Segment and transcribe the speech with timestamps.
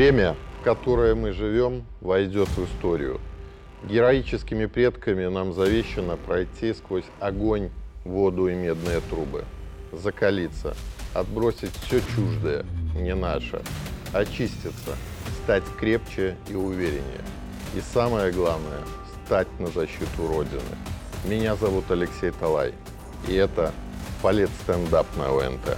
[0.00, 3.20] Время, в которое мы живем, войдет в историю.
[3.84, 7.68] Героическими предками нам завещано пройти сквозь огонь,
[8.06, 9.44] воду и медные трубы.
[9.92, 10.74] Закалиться,
[11.12, 12.64] отбросить все чуждое,
[12.96, 13.60] не наше,
[14.14, 14.96] очиститься,
[15.44, 17.20] стать крепче и увереннее.
[17.76, 18.80] И самое главное,
[19.26, 20.62] стать на защиту Родины.
[21.26, 22.72] Меня зовут Алексей Талай,
[23.28, 23.70] и это
[24.22, 25.76] «Палец стендап» на ОНТ.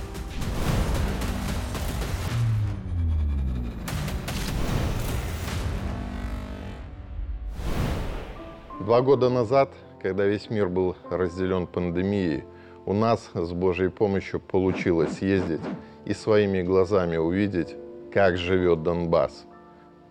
[8.84, 9.70] Два года назад,
[10.02, 12.42] когда весь мир был разделен пандемией,
[12.84, 15.60] у нас с Божьей помощью получилось съездить
[16.05, 17.77] и своими глазами увидеть,
[18.12, 19.46] как живет Донбасс.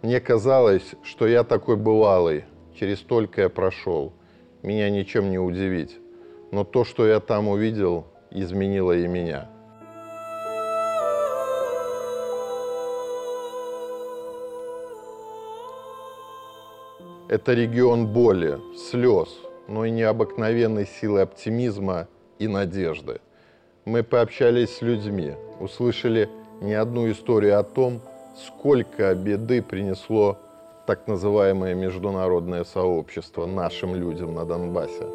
[0.01, 4.13] Мне казалось, что я такой бывалый, через столько я прошел,
[4.63, 5.97] меня ничем не удивить.
[6.53, 9.49] Но то, что я там увидел, изменило и меня.
[17.31, 19.29] Это регион боли, слез,
[19.69, 23.21] но и необыкновенной силы оптимизма и надежды.
[23.85, 26.27] Мы пообщались с людьми, услышали
[26.59, 28.01] не одну историю о том,
[28.35, 30.39] сколько беды принесло
[30.85, 35.07] так называемое международное сообщество нашим людям на Донбассе.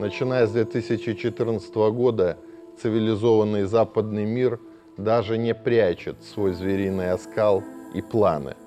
[0.00, 2.38] Начиная с 2014 года
[2.82, 4.58] цивилизованный западный мир
[4.96, 7.62] даже не прячет свой звериный оскал
[7.94, 8.56] и планы–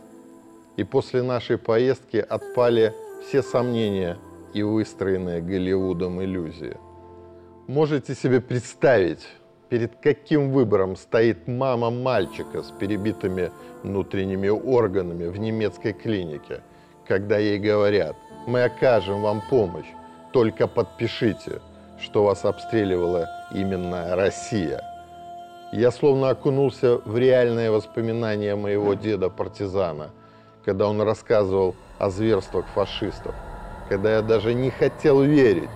[0.80, 4.18] и после нашей поездки отпали все сомнения
[4.54, 6.78] и выстроенные Голливудом иллюзии.
[7.68, 9.28] Можете себе представить,
[9.68, 13.52] перед каким выбором стоит мама мальчика с перебитыми
[13.84, 16.62] внутренними органами в немецкой клинике,
[17.06, 18.16] когда ей говорят,
[18.48, 19.92] мы окажем вам помощь,
[20.32, 21.60] только подпишите,
[22.00, 24.82] что вас обстреливала именно Россия.
[25.74, 30.12] Я словно окунулся в реальные воспоминания моего деда-партизана–
[30.66, 33.36] когда он рассказывал о зверствах фашистов,
[33.88, 35.70] когда я даже не хотел верить,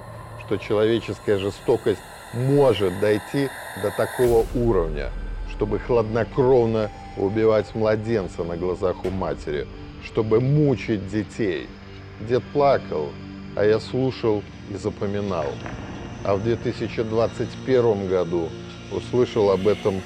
[0.45, 2.01] что человеческая жестокость
[2.33, 3.49] может дойти
[3.81, 5.09] до такого уровня,
[5.51, 9.67] чтобы хладнокровно убивать младенца на глазах у матери,
[10.03, 11.67] чтобы мучить детей.
[12.21, 13.09] Дед плакал,
[13.55, 15.45] а я слушал и запоминал.
[16.23, 18.49] А в 2021 году
[18.91, 20.01] услышал об этом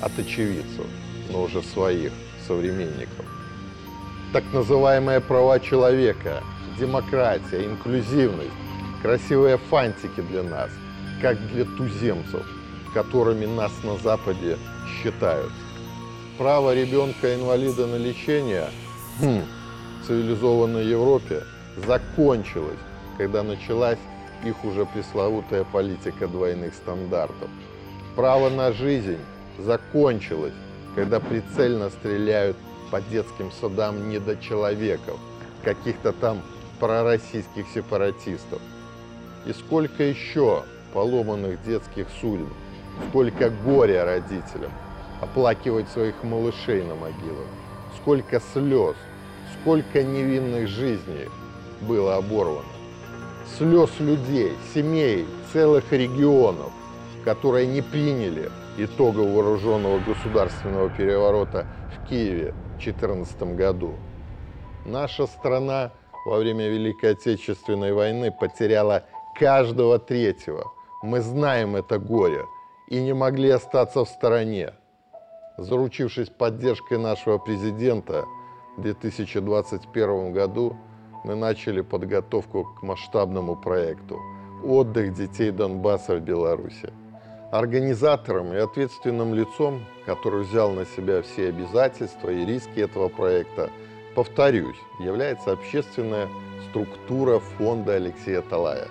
[0.00, 0.86] от очевидцев,
[1.30, 2.12] но уже своих
[2.46, 3.41] современников
[4.32, 6.42] так называемые права человека,
[6.78, 8.50] демократия, инклюзивность,
[9.02, 10.70] красивые фантики для нас,
[11.20, 12.46] как для туземцев,
[12.94, 14.56] которыми нас на Западе
[14.86, 15.52] считают.
[16.38, 18.68] Право ребенка-инвалида на лечение
[19.20, 19.42] хм,
[20.02, 21.42] в цивилизованной Европе
[21.86, 22.80] закончилось,
[23.18, 23.98] когда началась
[24.44, 27.48] их уже пресловутая политика двойных стандартов.
[28.16, 29.18] Право на жизнь
[29.58, 30.54] закончилось,
[30.94, 32.56] когда прицельно стреляют
[32.92, 35.18] по детским судам недочеловеков,
[35.64, 36.42] каких-то там
[36.78, 38.60] пророссийских сепаратистов.
[39.46, 42.48] И сколько еще поломанных детских судеб,
[43.08, 44.70] сколько горя родителям
[45.22, 47.46] оплакивать своих малышей на могилах,
[47.96, 48.94] сколько слез,
[49.58, 51.30] сколько невинных жизней
[51.80, 52.66] было оборвано.
[53.56, 56.72] Слез людей, семей, целых регионов,
[57.24, 61.66] которые не приняли итогов вооруженного государственного переворота
[61.96, 62.52] в Киеве
[62.82, 63.94] 2014 году.
[64.84, 65.92] Наша страна
[66.26, 69.04] во время Великой Отечественной войны потеряла
[69.38, 70.72] каждого третьего.
[71.02, 72.44] Мы знаем это горе
[72.88, 74.74] и не могли остаться в стороне.
[75.58, 78.24] Заручившись поддержкой нашего президента
[78.76, 80.76] в 2021 году,
[81.24, 84.18] мы начали подготовку к масштабному проекту
[84.64, 86.92] «Отдых детей Донбасса в Беларуси».
[87.52, 93.68] Организатором и ответственным лицом, который взял на себя все обязательства и риски этого проекта,
[94.14, 96.30] повторюсь, является общественная
[96.70, 98.88] структура фонда Алексея Талая.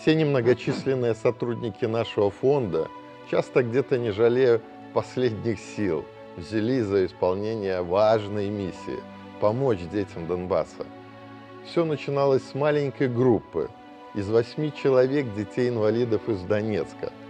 [0.00, 2.86] Все немногочисленные сотрудники нашего фонда,
[3.28, 4.60] часто где-то не жалея
[4.92, 6.04] последних сил,
[6.36, 9.02] взялись за исполнение важной миссии–
[9.40, 10.86] помочь детям Донбасса.
[11.66, 13.70] Все начиналось с маленькой группы
[14.14, 17.12] из восьми человек детей-инвалидов из Донецка–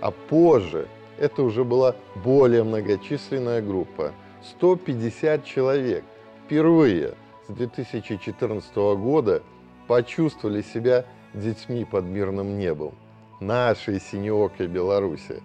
[0.00, 0.88] а позже
[1.18, 4.12] это уже была более многочисленная группа–
[4.42, 6.04] 150 человек.
[6.44, 7.14] Впервые
[7.48, 9.42] с 2014 года
[9.86, 11.04] почувствовали себя
[11.34, 12.94] детьми под мирным небом
[13.40, 15.42] нашей синеокой Беларуси.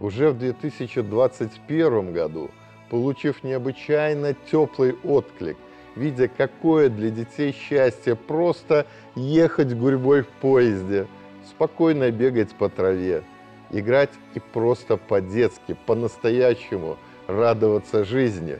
[0.00, 2.50] Уже в 2021 году,
[2.90, 5.56] получив необычайно теплый отклик,
[5.94, 11.06] видя, какое для детей счастье просто ехать гурьбой в поезде,
[11.48, 13.22] спокойно бегать по траве,
[13.72, 16.96] играть и просто по-детски, по-настоящему
[17.26, 18.58] радоваться жизни.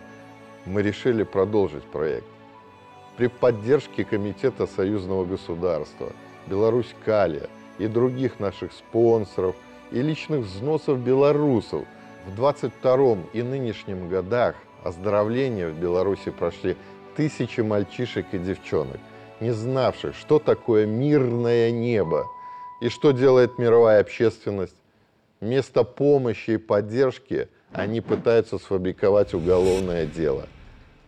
[0.64, 2.26] мы решили продолжить проект.
[3.16, 6.12] При поддержке Комитета союзного государства,
[6.46, 7.48] Беларусь Калия
[7.78, 9.56] и других наших спонсоров
[9.90, 11.84] и личных взносов белорусов
[12.26, 14.54] в 22 и нынешнем годах
[14.84, 16.76] оздоровления в Беларуси прошли
[17.16, 18.98] тысячи мальчишек и девчонок,
[19.40, 22.26] не знавших, что такое мирное небо
[22.80, 24.76] и что делает мировая общественность.
[25.42, 30.46] Вместо помощи и поддержки они пытаются сфабриковать уголовное дело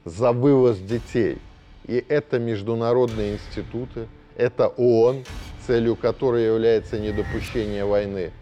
[0.04, 1.38] за вывоз детей.
[1.86, 5.24] И это международные институты, это ООН,
[5.64, 8.32] целью которой является недопущение войны.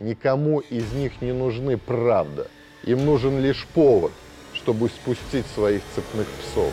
[0.00, 2.46] Никому из них не нужны правда.
[2.84, 4.12] Им нужен лишь повод,
[4.54, 6.72] чтобы спустить своих цепных псов.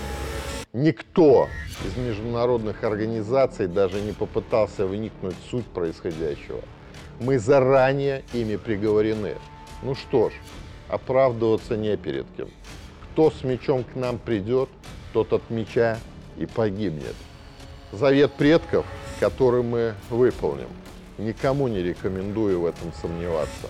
[0.71, 1.49] Никто
[1.85, 6.61] из международных организаций даже не попытался вникнуть в суть происходящего.
[7.19, 9.35] Мы заранее ими приговорены.
[9.83, 10.33] Ну что ж,
[10.87, 12.49] оправдываться не перед кем.
[13.11, 14.69] Кто с мечом к нам придет,
[15.11, 15.97] тот от меча
[16.37, 17.15] и погибнет.
[17.91, 18.85] Завет предков,
[19.19, 20.69] который мы выполним.
[21.17, 23.69] Никому не рекомендую в этом сомневаться.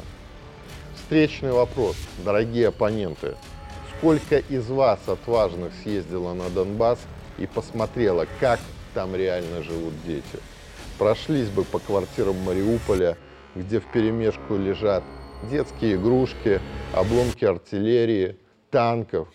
[0.96, 3.36] Встречный вопрос, дорогие оппоненты.
[3.98, 7.00] Сколько из вас отважных съездило на Донбасс
[7.40, 8.60] и посмотрело, как
[8.94, 10.40] там реально живут дети?
[11.00, 13.18] Прошлись бы по квартирам Мариуполя,
[13.56, 15.04] где в перемешку лежат
[15.50, 16.60] детские игрушки,
[16.94, 18.38] обломки артиллерии,
[18.72, 19.28] танков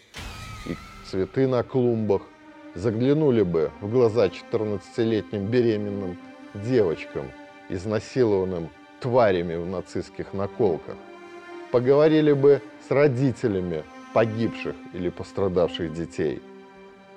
[0.67, 0.77] и
[1.09, 2.23] цветы на клумбах.
[2.75, 6.19] Заглянули бы в глаза 14-летним беременным
[6.55, 7.31] девочкам,
[7.69, 8.69] изнасилованным
[9.01, 10.97] тварями в нацистских наколках.
[11.71, 16.43] Поговорили бы с родителями погибших или пострадавших детей.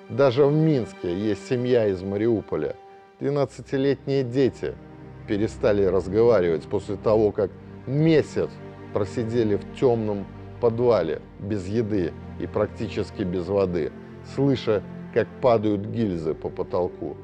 [0.08, 2.76] Даже в Минске есть семья из Мариуполя.
[3.20, 4.74] 12-летние дети
[5.28, 7.50] перестали разговаривать после того, как
[7.86, 8.50] месяц
[8.92, 10.26] просидели в темном
[10.60, 13.92] подвале без еды и практически без воды,
[14.34, 14.82] слыша,
[15.14, 17.16] как падают гильзы по потолку.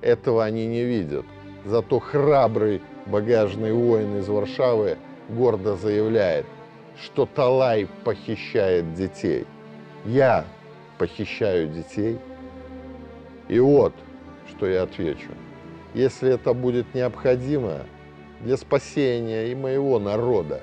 [0.00, 1.24] Этого они не видят.
[1.64, 4.96] Зато храбрый багажный воин из Варшавы
[5.28, 6.46] гордо заявляет–
[7.00, 9.46] что Талай похищает детей.
[10.04, 10.44] Я
[10.98, 12.18] похищаю детей.
[13.48, 13.92] И вот,
[14.48, 15.28] что я отвечу.
[15.94, 17.82] Если это будет необходимо
[18.40, 20.62] для спасения и моего народа,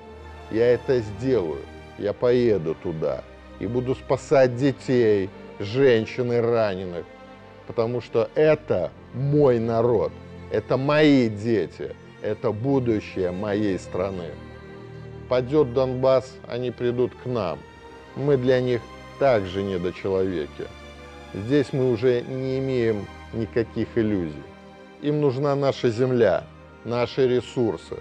[0.52, 1.62] я это сделаю.
[1.98, 3.24] Я поеду туда
[3.60, 5.30] и буду спасать детей,
[5.60, 7.06] женщин и раненых.
[7.68, 10.12] Потому что это мой народ,
[10.52, 14.32] это мои дети, это будущее моей страны
[15.30, 17.60] падет Донбасс, они придут к нам.
[18.16, 18.82] Мы для них
[19.20, 20.68] также недочеловеки.
[21.34, 24.44] Здесь мы уже не имеем никаких иллюзий.
[25.02, 26.44] Им нужна наша земля,
[26.84, 27.96] наши ресурсы.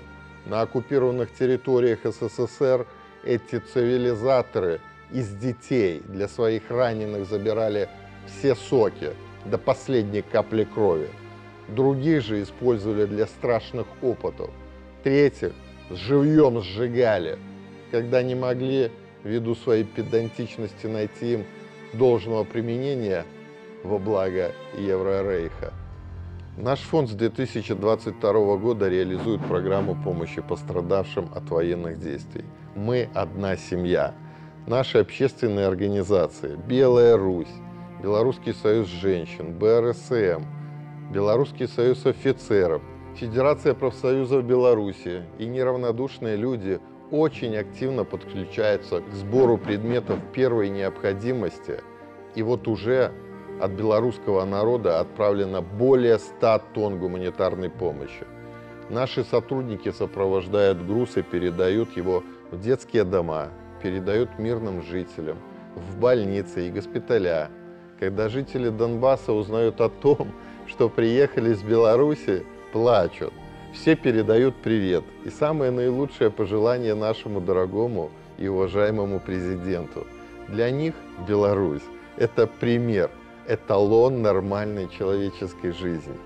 [0.47, 2.87] На оккупированных территориях СССР
[3.25, 4.81] эти цивилизаторы
[5.12, 7.89] из детей для своих раненых забирали
[8.27, 9.12] все соки
[9.45, 11.09] до последней капли крови.
[11.69, 14.50] Других же использовали для страшных опытов.
[15.05, 15.53] Третьих
[15.91, 17.39] живьем сжигали,
[17.93, 18.91] когда не могли,
[19.23, 21.45] ввиду своей педантичности, найти им
[21.93, 23.25] должного применения
[23.85, 25.73] во благо Еврорейха.
[26.61, 32.45] Наш фонд с 2022 года реализует программу помощи пострадавшим от военных действий.
[32.75, 34.15] Мы одна семья.
[34.67, 37.47] Наши общественные организации «Белая Русь»,
[38.03, 40.43] Белорусский союз женщин, БРСМ,
[41.12, 42.83] Белорусский союз офицеров–
[43.19, 46.79] Федерация профсоюзов Беларуси и неравнодушные люди
[47.11, 51.81] очень активно подключаются к сбору предметов первой необходимости.
[52.37, 53.12] И вот уже
[53.61, 58.27] от белорусского народа отправлено более 100 тонн гуманитарной помощи.
[58.91, 63.49] Наши сотрудники сопровождают груз и передают его в детские дома,
[63.83, 65.38] передают мирным жителям,
[65.75, 67.50] в больницы и госпиталя.
[68.00, 70.33] Когда жители Донбасса узнают о том,
[70.67, 73.33] что приехали из Беларуси, плачут.
[73.75, 75.05] Все передают привет.
[75.25, 80.07] И самое наилучшее пожелание нашему дорогому и уважаемому президенту.
[80.49, 80.95] Для них
[81.29, 81.83] Беларусь–
[82.17, 83.11] это пример,
[83.49, 86.17] эталон нормальной человеческой жизни.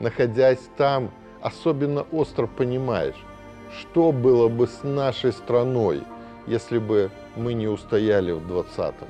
[0.00, 3.22] Находясь там, особенно остро понимаешь,
[3.78, 6.02] что было бы с нашей страной,
[6.46, 9.08] если бы мы не устояли в 20-м.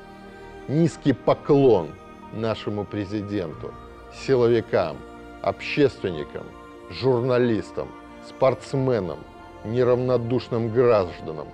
[0.68, 1.88] Низкий поклон
[2.32, 3.73] нашему президенту,
[4.12, 4.96] силовикам,
[5.42, 6.44] общественникам–
[6.90, 7.88] журналистам,
[8.26, 9.18] спортсменам,
[9.64, 11.49] неравнодушным гражданам,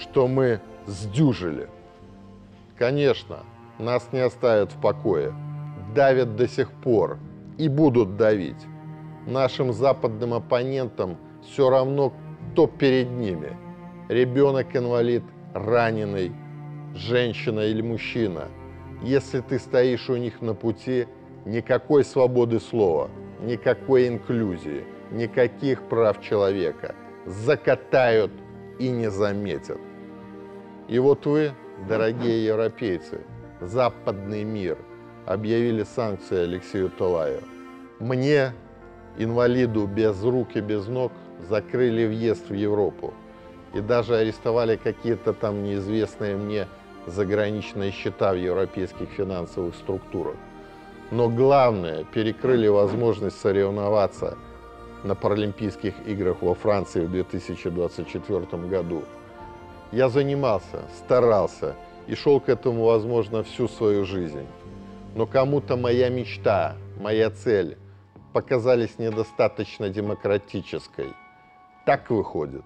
[0.00, 1.68] что мы сдюжили.
[2.78, 3.40] Конечно,
[3.78, 5.34] нас не оставят в покое,
[5.94, 7.18] давят до сих пор
[7.58, 8.66] и будут давить.
[9.26, 12.12] Нашим западным оппонентам все равно,
[12.52, 13.56] кто перед ними.
[14.08, 15.22] Ребенок-инвалид,
[15.54, 16.32] раненый,
[16.94, 18.48] женщина или мужчина.
[19.02, 21.06] Если ты стоишь у них на пути,
[21.46, 23.10] никакой свободы слова,
[23.40, 26.94] никакой инклюзии, никаких прав человека.
[27.26, 28.32] Закатают
[28.78, 29.80] и не заметят.
[30.88, 31.52] И вот вы,
[31.88, 33.20] дорогие европейцы,
[33.60, 34.76] западный мир,
[35.26, 37.42] объявили санкции Алексею Талаю.
[38.00, 38.52] Мне,
[39.16, 41.12] инвалиду без рук и без ног,
[41.48, 43.14] закрыли въезд в Европу.
[43.72, 46.68] И даже арестовали какие-то там неизвестные мне
[47.06, 50.36] заграничные счета в европейских финансовых структурах.
[51.10, 54.38] Но главное, перекрыли возможность соревноваться
[55.02, 59.02] на Паралимпийских играх во Франции в 2024 году.
[59.92, 61.76] Я занимался, старался
[62.06, 64.46] и шел к этому, возможно, всю свою жизнь.
[65.14, 67.78] Но кому-то моя мечта, моя цель
[68.32, 71.12] показались недостаточно демократической.
[71.86, 72.64] Так выходит.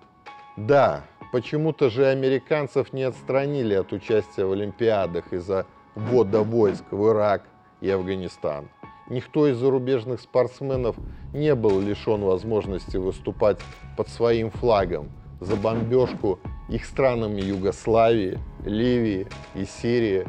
[0.56, 7.42] Да, почему-то же американцев не отстранили от участия в Олимпиадах из-за ввода войск в Ирак
[7.82, 8.68] и Афганистан.
[9.10, 10.96] Никто из зарубежных спортсменов
[11.32, 13.58] не был лишен возможности выступать
[13.96, 16.38] под своим флагом за бомбежку
[16.68, 20.26] их странами Югославии, Ливии и Сирии.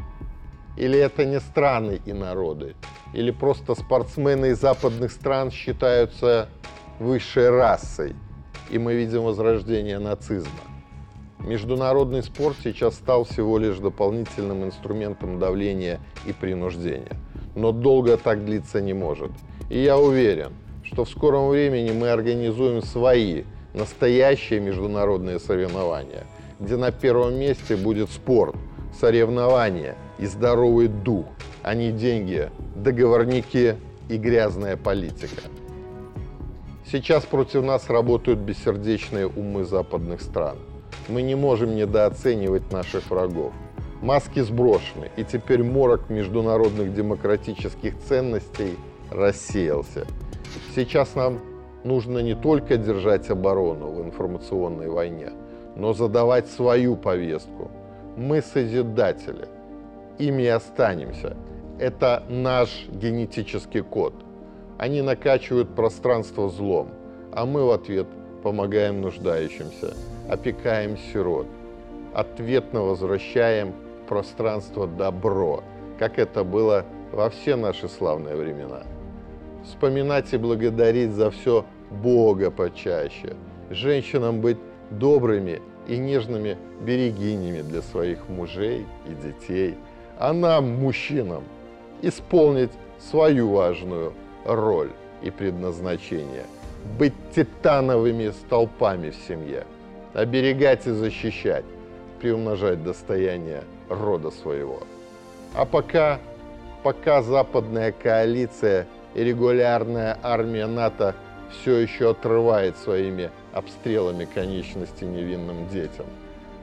[0.79, 2.75] Или это не страны и народы,
[3.13, 6.49] или просто спортсмены из западных стран считаются
[6.99, 8.15] высшей расой,
[8.71, 10.49] и мы видим возрождение нацизма.
[11.39, 17.15] Международный спорт сейчас стал всего лишь дополнительным инструментом давления и принуждения–
[17.55, 19.31] но долго так длиться не может.
[19.69, 23.43] И я уверен, что в скором времени мы организуем свои
[23.73, 26.25] настоящие международные соревнования,
[26.59, 28.55] где на первом месте будет спорт,
[28.93, 31.25] соревнования и здоровый дух,
[31.63, 33.75] а не деньги, договорники
[34.09, 35.41] и грязная политика.
[36.91, 40.57] Сейчас против нас работают бессердечные умы западных стран.
[41.07, 43.53] Мы не можем недооценивать наших врагов.
[44.01, 48.77] Маски сброшены, и теперь морок международных демократических ценностей
[49.11, 50.07] рассеялся.
[50.75, 51.39] Сейчас нам
[51.83, 55.31] нужно не только держать оборону в информационной войне,
[55.75, 57.69] но задавать свою повестку.
[58.19, 59.47] Мы созидатели,
[60.17, 61.37] ими останемся.
[61.79, 64.13] Это наш генетический код.
[64.77, 66.89] Они накачивают пространство злом,
[67.31, 68.07] а мы в ответ
[68.43, 69.93] помогаем нуждающимся,
[70.27, 71.47] опекаем сирот,
[72.13, 73.73] ответно возвращаем
[74.09, 75.63] пространство добро,
[75.97, 78.83] как это было во все наши славные времена.
[79.63, 83.37] Вспоминать и благодарить за все Бога почаще,
[83.69, 84.57] женщинам быть
[84.89, 89.75] добрыми и нежными берегинями для своих мужей и детей,
[90.17, 91.43] а нам, мужчинам,
[92.01, 94.13] исполнить свою важную
[94.45, 96.45] роль и предназначение,
[96.97, 99.65] быть титановыми столпами в семье,
[100.13, 101.65] оберегать и защищать,
[102.19, 104.81] приумножать достояние рода своего.
[105.55, 106.19] А пока,
[106.83, 111.15] пока западная коалиция и регулярная армия НАТО
[111.51, 116.05] все еще отрывает своими обстрелами конечности невинным детям,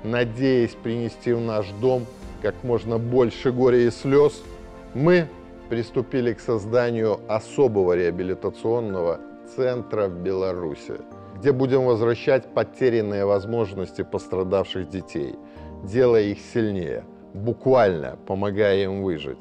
[0.03, 2.07] надеясь принести в наш дом
[2.43, 4.43] как можно больше горя и слез,
[4.95, 5.29] мы
[5.69, 9.21] приступили к созданию особого реабилитационного
[9.57, 10.95] центра в Беларуси,
[11.39, 15.35] где будем возвращать потерянные возможности пострадавших детей,
[15.85, 17.05] делая их сильнее–
[17.37, 19.39] буквально помогая им выжить.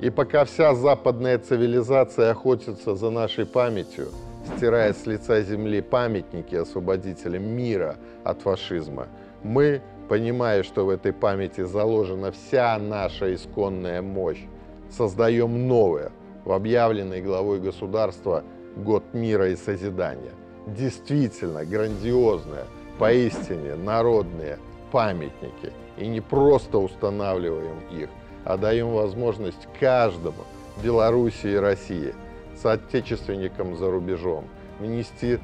[0.00, 4.08] И пока вся западная цивилизация охотится за нашей памятью,
[4.46, 9.08] стирая с лица земли памятники освободителям мира от фашизма,
[9.42, 14.44] мы, понимая, что в этой памяти заложена вся наша исконная мощь,
[14.90, 16.12] создаем новое,
[16.44, 18.44] в объявленный главой государства
[18.76, 20.32] год мира и созидания.
[20.66, 22.64] Действительно грандиозное,
[22.98, 24.58] поистине народные
[24.90, 28.08] памятники– и не просто устанавливаем их,
[28.44, 30.44] а даем возможность каждому
[30.82, 32.14] Беларуси и России,
[32.60, 34.44] соотечественникам за рубежом,
[34.80, 35.38] внести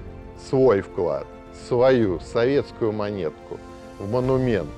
[0.48, 1.26] свой вклад,
[1.68, 3.58] свою советскую монетку
[3.98, 4.70] в монумент,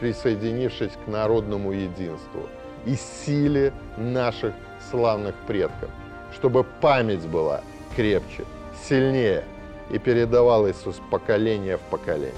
[0.00, 2.48] присоединившись к народному единству
[2.86, 4.54] и силе наших
[4.90, 5.90] славных предков,
[6.32, 7.62] чтобы память была
[7.96, 8.44] крепче,
[8.88, 9.44] сильнее
[9.90, 12.32] и передавалась из поколения в поколение.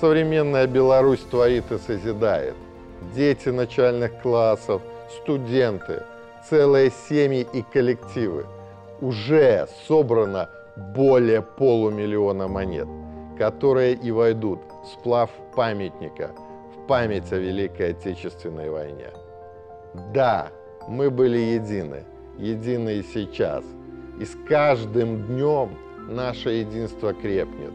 [0.00, 2.54] Современная Беларусь творит и созидает.
[3.14, 4.82] Дети начальных классов,
[5.22, 6.02] студенты,
[6.48, 8.46] целые семьи и коллективы.
[9.00, 10.48] Уже собрано
[10.94, 12.88] более полумиллиона монет,
[13.38, 16.30] которые и войдут в сплав памятника
[16.74, 19.10] в память о Великой Отечественной войне.
[20.14, 20.48] Да,
[20.88, 22.04] мы были едины,
[22.38, 23.64] едины и сейчас.
[24.18, 25.76] И с каждым днем
[26.08, 27.72] наше единство крепнет.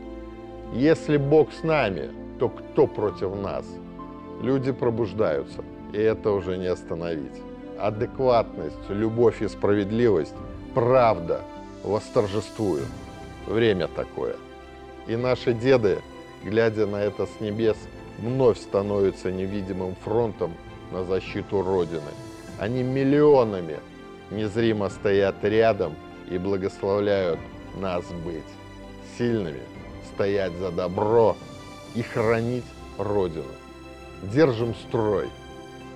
[0.74, 2.10] Если Бог с нами,
[2.40, 3.66] то кто против нас?
[4.42, 5.64] Люди пробуждаются,
[5.94, 7.51] и это уже не остановить.
[7.82, 10.36] Адекватность, любовь и справедливость,
[10.76, 11.42] правда
[11.84, 12.88] восторжествуют.
[13.48, 14.36] Время такое.
[15.08, 15.98] И наши деды,
[16.44, 17.76] глядя на это с небес,
[18.20, 20.54] вновь становятся невидимым фронтом
[20.92, 22.12] на защиту Родины.
[22.60, 23.80] Они миллионами
[24.30, 25.96] незримо стоят рядом
[26.30, 27.40] и благословляют
[27.80, 28.44] нас быть
[29.18, 29.64] сильными,
[30.14, 31.36] стоять за добро
[31.96, 32.66] и хранить
[33.00, 33.46] Родину.
[34.22, 35.30] Держим строй.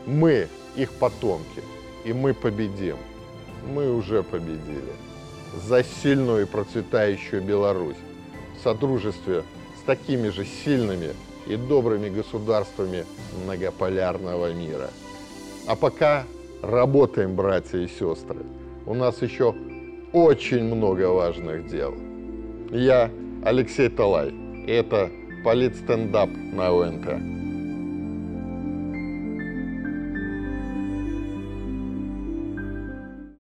[0.07, 1.63] Мы их потомки,
[2.05, 2.97] и мы победим.
[3.73, 4.93] Мы уже победили.
[5.67, 7.97] За сильную и процветающую Беларусь
[8.57, 9.43] в содружестве
[9.79, 11.09] с такими же сильными
[11.47, 13.05] и добрыми государствами
[13.43, 14.89] многополярного мира.
[15.67, 16.25] А пока
[16.61, 18.45] работаем, братья и сестры.
[18.85, 19.55] У нас еще
[20.13, 21.93] очень много важных дел.
[22.71, 23.09] Я
[23.43, 24.33] Алексей Талай.
[24.67, 25.09] Это
[25.43, 27.34] политстендап на ОНТ.